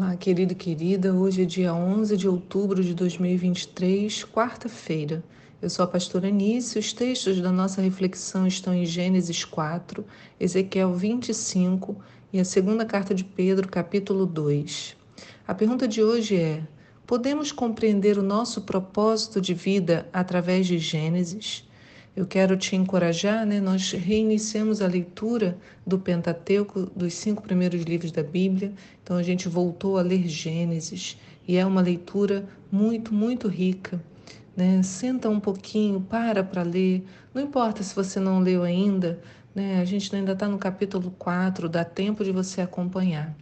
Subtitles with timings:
[0.00, 1.12] Olá, querido e querida.
[1.12, 5.24] Hoje é dia 11 de outubro de 2023, quarta-feira.
[5.60, 6.78] Eu sou a pastora Anice.
[6.78, 10.06] Os textos da nossa reflexão estão em Gênesis 4,
[10.38, 11.96] Ezequiel 25
[12.32, 14.96] e a segunda carta de Pedro, capítulo 2.
[15.48, 16.62] A pergunta de hoje é:
[17.04, 21.67] podemos compreender o nosso propósito de vida através de Gênesis?
[22.18, 23.60] Eu quero te encorajar, né?
[23.60, 28.72] Nós reiniciamos a leitura do Pentateuco, dos cinco primeiros livros da Bíblia.
[29.00, 34.02] Então a gente voltou a ler Gênesis e é uma leitura muito, muito rica.
[34.56, 34.82] Né?
[34.82, 37.06] Senta um pouquinho, para para ler.
[37.32, 39.20] Não importa se você não leu ainda,
[39.54, 39.80] né?
[39.80, 43.32] A gente ainda está no capítulo 4, dá tempo de você acompanhar.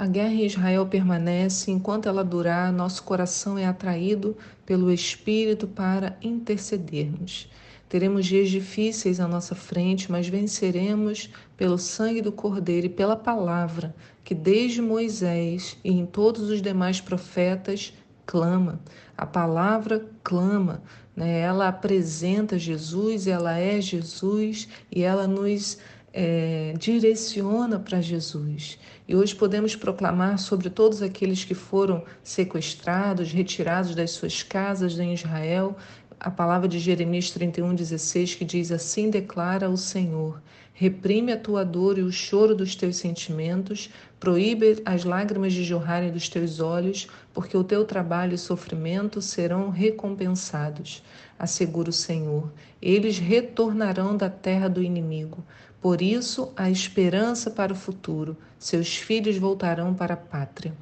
[0.00, 6.16] A guerra em Israel permanece, enquanto ela durar, nosso coração é atraído pelo Espírito para
[6.22, 7.50] intercedermos.
[7.86, 13.94] Teremos dias difíceis à nossa frente, mas venceremos pelo sangue do Cordeiro e pela palavra
[14.24, 17.92] que, desde Moisés e em todos os demais profetas,
[18.24, 18.80] clama.
[19.18, 20.82] A palavra clama,
[21.14, 21.40] né?
[21.40, 25.76] ela apresenta Jesus, ela é Jesus e ela nos
[26.12, 28.78] é, direciona para Jesus.
[29.06, 35.14] E hoje podemos proclamar sobre todos aqueles que foram sequestrados, retirados das suas casas em
[35.14, 35.76] Israel,
[36.18, 40.40] a palavra de Jeremias 31,16 que diz: Assim declara o Senhor:
[40.74, 46.12] reprime a tua dor e o choro dos teus sentimentos, proíbe as lágrimas de jorrarem
[46.12, 51.02] dos teus olhos, porque o teu trabalho e sofrimento serão recompensados.
[51.38, 55.42] Assegura o Senhor: eles retornarão da terra do inimigo.
[55.80, 58.36] Por isso, há esperança para o futuro.
[58.58, 60.74] Seus filhos voltarão para a pátria.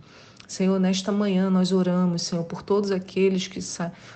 [0.49, 3.61] Senhor, nesta manhã nós oramos, Senhor, por todos aqueles que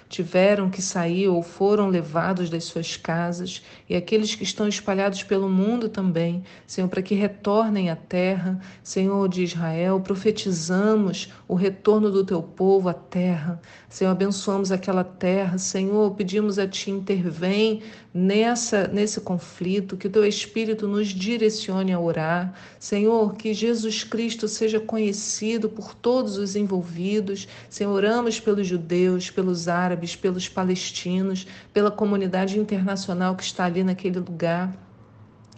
[0.09, 5.47] tiveram que sair ou foram levados das suas casas e aqueles que estão espalhados pelo
[5.47, 12.25] mundo também, Senhor, para que retornem à terra, Senhor de Israel, profetizamos o retorno do
[12.25, 13.61] teu povo à terra.
[13.93, 17.83] Senhor, abençoamos aquela terra, Senhor, pedimos a ti intervém
[18.13, 22.55] nessa nesse conflito, que o teu espírito nos direcione a orar.
[22.81, 27.47] Senhor, que Jesus Cristo seja conhecido por todos os envolvidos.
[27.69, 34.21] Senhor, oramos pelos judeus, pelos árabes, pelos palestinos, pela comunidade internacional que está ali naquele
[34.21, 34.75] lugar.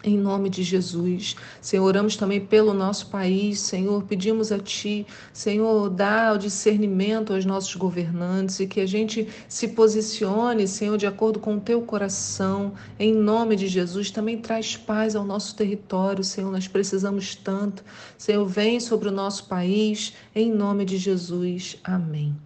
[0.06, 5.88] Em nome de Jesus, Senhor, oramos também pelo nosso país, Senhor, pedimos a Ti, Senhor,
[5.88, 11.40] dá o discernimento aos nossos governantes e que a gente se posicione, Senhor, de acordo
[11.40, 14.10] com o Teu coração, em nome de Jesus.
[14.10, 17.82] Também traz paz ao nosso território, Senhor, nós precisamos tanto.
[18.18, 21.78] Senhor, vem sobre o nosso país, em nome de Jesus.
[21.82, 22.36] Amém.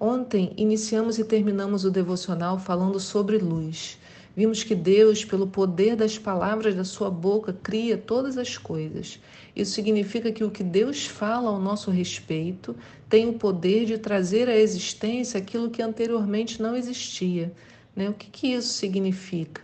[0.00, 3.98] Ontem iniciamos e terminamos o devocional falando sobre luz.
[4.36, 9.18] Vimos que Deus, pelo poder das palavras da sua boca, cria todas as coisas.
[9.56, 12.76] Isso significa que o que Deus fala ao nosso respeito
[13.08, 17.50] tem o poder de trazer à existência aquilo que anteriormente não existia.
[17.94, 18.10] Né?
[18.10, 19.62] O que, que isso significa?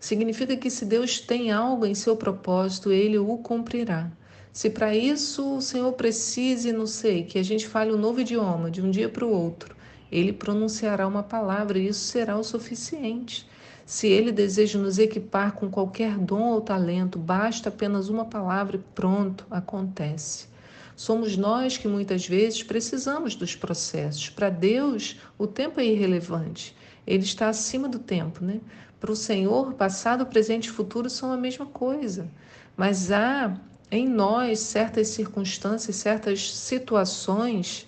[0.00, 4.10] Significa que se Deus tem algo em seu propósito, ele o cumprirá.
[4.52, 8.72] Se para isso o Senhor precise, não sei, que a gente fale um novo idioma
[8.72, 9.76] de um dia para o outro,
[10.10, 13.46] ele pronunciará uma palavra e isso será o suficiente.
[13.86, 18.94] Se ele deseja nos equipar com qualquer dom ou talento, basta apenas uma palavra e
[18.94, 20.48] pronto, acontece.
[20.96, 24.30] Somos nós que muitas vezes precisamos dos processos.
[24.30, 26.74] Para Deus, o tempo é irrelevante.
[27.06, 28.60] Ele está acima do tempo, né?
[28.98, 32.26] Para o Senhor, passado, presente e futuro são a mesma coisa.
[32.74, 33.54] Mas há
[33.90, 37.86] em nós certas circunstâncias, certas situações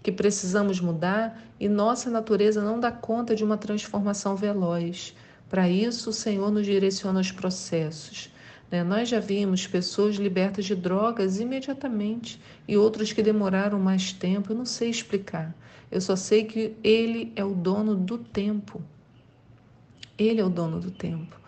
[0.00, 5.14] que precisamos mudar e nossa natureza não dá conta de uma transformação veloz.
[5.48, 8.30] Para isso, o Senhor nos direciona aos processos.
[8.70, 8.82] Né?
[8.82, 14.52] Nós já vimos pessoas libertas de drogas imediatamente e outras que demoraram mais tempo.
[14.52, 15.54] Eu não sei explicar.
[15.90, 18.82] Eu só sei que Ele é o dono do tempo.
[20.18, 21.38] Ele é o dono do tempo.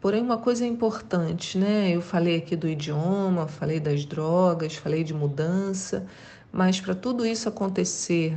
[0.00, 1.90] Porém, uma coisa importante, né?
[1.90, 6.06] Eu falei aqui do idioma, falei das drogas, falei de mudança,
[6.52, 8.36] mas para tudo isso acontecer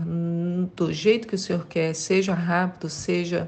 [0.75, 3.47] do jeito que o Senhor quer, seja rápido, seja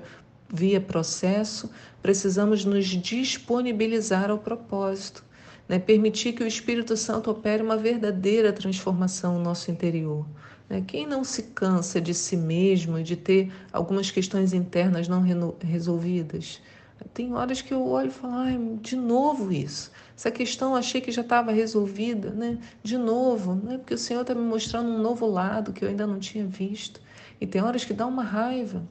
[0.54, 1.68] via processo,
[2.00, 5.26] precisamos nos disponibilizar ao propósito,
[5.68, 5.80] né?
[5.80, 10.28] permitir que o Espírito Santo opere uma verdadeira transformação no nosso interior.
[10.70, 10.84] Né?
[10.86, 15.24] Quem não se cansa de si mesmo e de ter algumas questões internas não
[15.60, 16.62] resolvidas?
[17.14, 19.92] Tem horas que eu olho e falo, ai, de novo isso.
[20.16, 22.60] Essa questão achei que já estava resolvida, né?
[22.82, 23.78] De novo, né?
[23.78, 27.02] Porque o Senhor está me mostrando um novo lado que eu ainda não tinha visto.
[27.42, 28.84] E tem horas que dá uma raiva.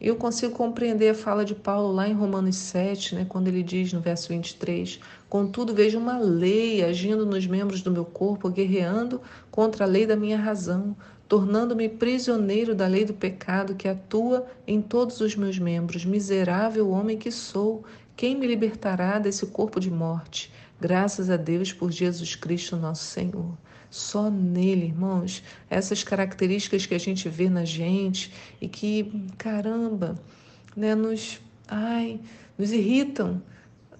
[0.00, 3.92] Eu consigo compreender a fala de Paulo lá em Romanos 7, né, quando ele diz
[3.92, 9.84] no verso 23: Contudo, vejo uma lei agindo nos membros do meu corpo, guerreando contra
[9.84, 10.96] a lei da minha razão,
[11.28, 16.04] tornando-me prisioneiro da lei do pecado que atua em todos os meus membros.
[16.04, 17.84] Miserável homem que sou,
[18.16, 20.52] quem me libertará desse corpo de morte?
[20.80, 23.52] Graças a Deus por Jesus Cristo, nosso Senhor.
[23.90, 30.16] Só nele, irmãos, essas características que a gente vê na gente e que, caramba,
[30.76, 32.20] né, nos, ai,
[32.56, 33.42] nos irritam.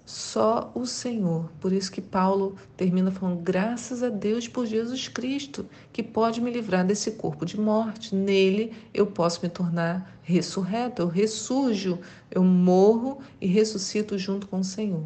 [0.05, 1.51] Só o Senhor.
[1.59, 6.49] Por isso que Paulo termina falando: graças a Deus por Jesus Cristo, que pode me
[6.49, 8.15] livrar desse corpo de morte.
[8.15, 11.99] Nele eu posso me tornar ressurreto, eu ressurjo,
[12.31, 15.05] eu morro e ressuscito junto com o Senhor.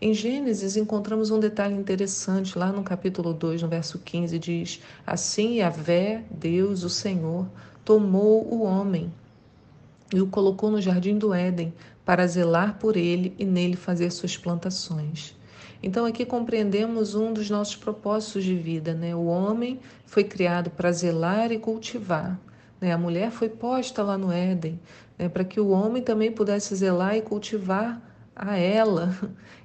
[0.00, 5.56] Em Gênesis encontramos um detalhe interessante lá no capítulo 2, no verso 15, diz: Assim
[5.56, 7.48] Yahvé, Deus, o Senhor,
[7.84, 9.12] tomou o homem
[10.14, 11.74] e o colocou no jardim do Éden
[12.04, 15.34] para zelar por ele e nele fazer suas plantações.
[15.82, 19.16] Então aqui compreendemos um dos nossos propósitos de vida, né?
[19.16, 22.38] O homem foi criado para zelar e cultivar.
[22.80, 22.92] Né?
[22.92, 24.78] A mulher foi posta lá no Éden
[25.18, 25.28] né?
[25.28, 28.00] para que o homem também pudesse zelar e cultivar
[28.38, 29.14] a ela.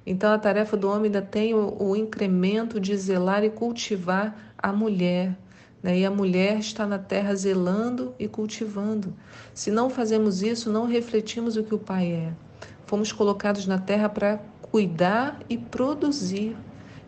[0.06, 4.70] Então a tarefa do homem ainda tem o, o incremento de zelar e cultivar a
[4.70, 5.34] mulher.
[5.82, 6.00] Né?
[6.00, 9.14] E a mulher está na terra zelando e cultivando.
[9.54, 12.32] Se não fazemos isso, não refletimos o que o Pai é.
[12.86, 16.56] Fomos colocados na terra para cuidar e produzir.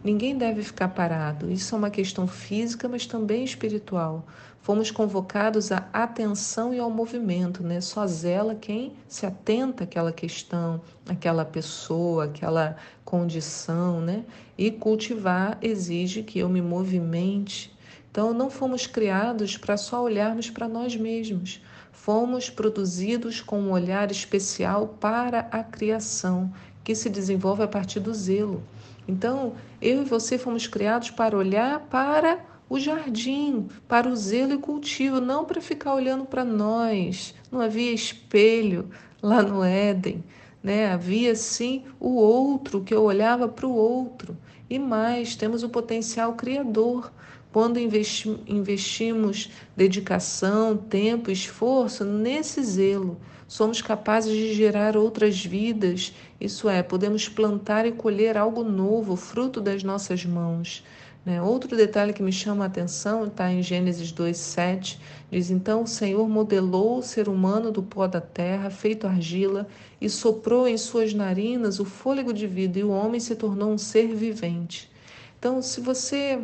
[0.03, 1.51] Ninguém deve ficar parado.
[1.51, 4.25] Isso é uma questão física, mas também espiritual.
[4.67, 7.81] Fomos convocados à atenção e ao movimento, né?
[7.81, 14.25] Só zela quem se atenta àquela questão, àquela pessoa, àquela condição, né?
[14.59, 17.73] E cultivar exige que eu me movimente.
[18.11, 21.63] Então, não fomos criados para só olharmos para nós mesmos.
[21.93, 26.53] Fomos produzidos com um olhar especial para a criação,
[26.83, 28.65] que se desenvolve a partir do zelo.
[29.07, 34.59] Então, eu e você fomos criados para olhar para o jardim, para o zelo e
[34.59, 37.35] cultivo, não para ficar olhando para nós.
[37.51, 38.91] Não havia espelho
[39.23, 40.25] lá no Éden,
[40.63, 40.93] né?
[40.93, 44.37] Havia sim o outro, que eu olhava para o outro.
[44.69, 47.13] E mais, temos o potencial criador.
[47.53, 53.19] Quando investi investimos dedicação, tempo, esforço nesse zelo,
[53.49, 59.61] somos capazes de gerar outras vidas, isso é, podemos plantar e colher algo novo, fruto
[59.61, 60.85] das nossas mãos.
[61.27, 61.43] Né?
[61.43, 66.29] Outro detalhe que me chama a atenção está em Gênesis 2,7, diz: Então o Senhor
[66.29, 69.67] modelou o ser humano do pó da terra, feito argila,
[70.01, 73.79] e soprou em suas narinas o fôlego de vida, e o homem se tornou um
[73.79, 74.89] ser vivente.
[75.37, 76.41] Então, se você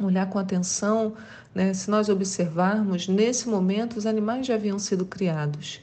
[0.00, 1.14] olhar com atenção,
[1.54, 5.80] né, se nós observarmos, nesse momento os animais já haviam sido criados.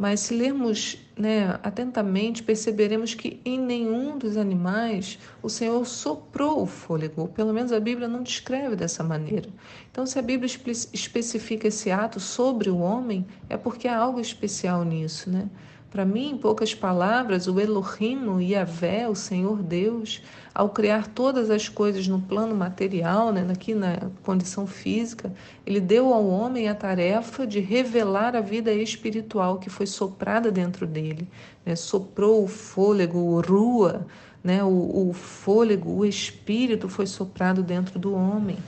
[0.00, 6.66] Mas se lermos né, atentamente, perceberemos que em nenhum dos animais o Senhor soprou o
[6.66, 9.50] fôlego, pelo menos a Bíblia não descreve dessa maneira.
[9.90, 10.50] Então, se a Bíblia
[10.94, 15.50] especifica esse ato sobre o homem, é porque há algo especial nisso, né?
[15.90, 20.22] Para mim, em poucas palavras, o Elohim, o Yahvé, o Senhor Deus,
[20.54, 25.32] ao criar todas as coisas no plano material, né, aqui na condição física,
[25.66, 30.86] ele deu ao homem a tarefa de revelar a vida espiritual que foi soprada dentro
[30.86, 31.26] dele.
[31.66, 34.06] Né, soprou o fôlego, o rua,
[34.44, 38.58] né, o, o fôlego, o espírito foi soprado dentro do homem.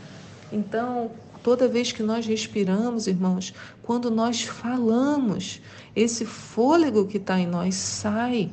[0.52, 1.10] Então,
[1.42, 5.60] Toda vez que nós respiramos, irmãos, quando nós falamos,
[5.94, 8.50] esse fôlego que está em nós sai.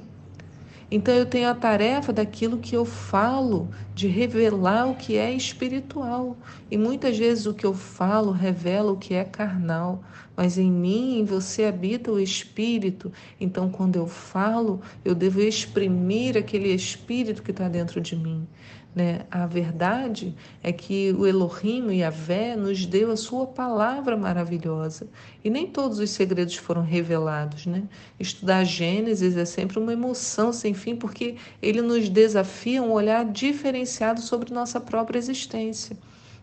[0.92, 6.36] Então eu tenho a tarefa daquilo que eu falo, de revelar o que é espiritual.
[6.72, 10.04] E muitas vezes o que eu falo revela o que é carnal,
[10.36, 13.12] mas em mim, em você habita o espírito.
[13.40, 18.48] Então quando eu falo, eu devo exprimir aquele espírito que está dentro de mim.
[18.96, 19.22] Né?
[19.30, 25.08] A verdade é que o Elohim e a Vé nos deu a sua palavra maravilhosa
[25.44, 27.68] e nem todos os segredos foram revelados.
[27.68, 27.84] Né?
[28.20, 34.22] Estudar Gênesis é sempre uma emoção sem fim porque ele nos desafia um olhar diferenciado
[34.22, 35.96] sobre nossa própria existência.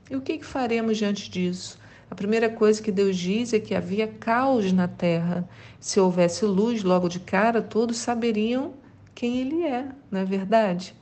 [0.08, 1.78] E o que, que faremos diante disso?
[2.08, 5.48] A primeira coisa que Deus diz é que havia caos na terra.
[5.80, 8.74] Se houvesse luz logo de cara, todos saberiam
[9.14, 10.94] quem Ele é, não é verdade?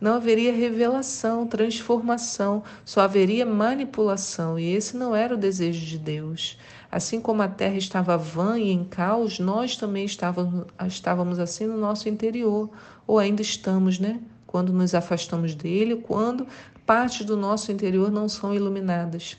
[0.00, 6.58] Não haveria revelação, transformação, só haveria manipulação, e esse não era o desejo de Deus.
[6.90, 11.76] Assim como a terra estava vã e em caos, nós também estávamos, estávamos assim no
[11.76, 12.70] nosso interior,
[13.06, 14.20] ou ainda estamos, né?
[14.46, 16.46] Quando nos afastamos dele, quando
[16.86, 19.36] partes do nosso interior não são iluminadas.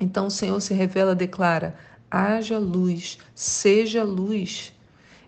[0.00, 1.74] Então o Senhor se revela, declara:
[2.10, 4.72] haja luz, seja luz.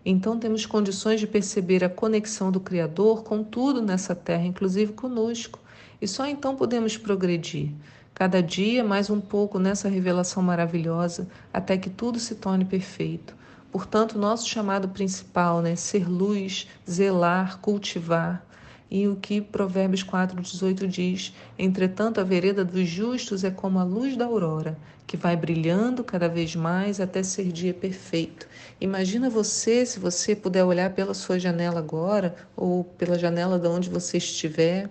[0.04, 5.60] Então temos condições de perceber a conexão do Criador com tudo nessa terra, inclusive conosco.
[6.00, 7.70] E só então podemos progredir.
[8.12, 13.34] Cada dia mais um pouco nessa revelação maravilhosa, até que tudo se torne perfeito.
[13.70, 18.44] Portanto, nosso chamado principal, né, ser luz, zelar, cultivar,
[18.90, 24.14] e o que Provérbios 4,18 diz: Entretanto, a vereda dos justos é como a luz
[24.14, 24.76] da aurora,
[25.12, 28.48] que vai brilhando cada vez mais até ser dia perfeito.
[28.80, 33.90] Imagina você, se você puder olhar pela sua janela agora, ou pela janela de onde
[33.90, 34.88] você estiver,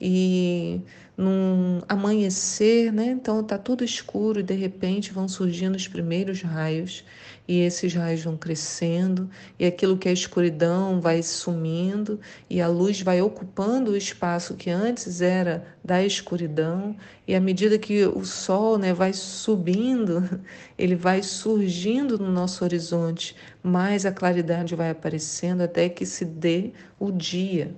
[0.00, 0.80] e
[1.20, 3.08] num amanhecer, né?
[3.08, 7.04] Então tá tudo escuro e de repente vão surgindo os primeiros raios
[7.46, 13.02] e esses raios vão crescendo e aquilo que é escuridão vai sumindo e a luz
[13.02, 16.96] vai ocupando o espaço que antes era da escuridão
[17.28, 20.40] e à medida que o sol, né, vai subindo,
[20.78, 26.72] ele vai surgindo no nosso horizonte, mais a claridade vai aparecendo até que se dê
[26.98, 27.74] o dia.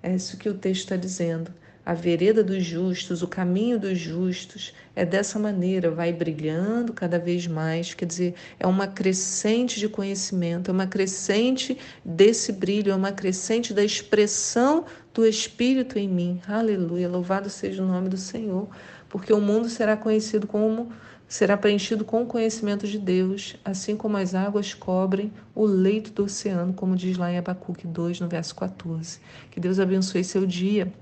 [0.00, 1.50] É isso que o texto está dizendo.
[1.86, 7.46] A vereda dos justos, o caminho dos justos, é dessa maneira, vai brilhando cada vez
[7.46, 7.92] mais.
[7.92, 13.74] Quer dizer, é uma crescente de conhecimento, é uma crescente desse brilho, é uma crescente
[13.74, 16.40] da expressão do Espírito em mim.
[16.48, 18.66] Aleluia, louvado seja o nome do Senhor,
[19.10, 20.90] porque o mundo será conhecido como
[21.28, 26.24] será preenchido com o conhecimento de Deus, assim como as águas cobrem o leito do
[26.24, 29.18] oceano, como diz lá em Abacuque 2, no verso 14.
[29.50, 30.92] Que Deus abençoe seu dia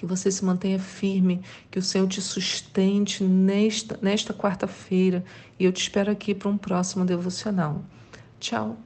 [0.00, 5.22] que você se mantenha firme, que o Senhor te sustente nesta, nesta quarta-feira.
[5.58, 7.84] E eu te espero aqui para um próximo devocional.
[8.40, 8.78] Tchau!